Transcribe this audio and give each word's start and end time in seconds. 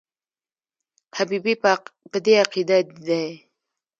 حبیبي 1.17 1.53
په 2.11 2.17
دې 2.25 2.33
عقیده 2.43 2.77
دی. 3.07 3.25